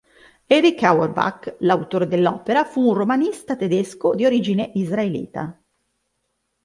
[0.47, 5.55] Erich Auerbach, l'autore dell'opera, fu un romanista tedesco di religione israelita.